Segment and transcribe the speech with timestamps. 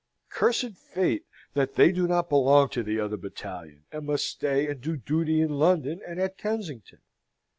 [0.29, 4.81] Cursed fate that they do not belong to the other battalion; and must stay and
[4.81, 7.01] do duty in London and at Kensington!